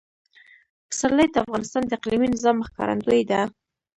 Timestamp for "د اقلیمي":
1.85-2.27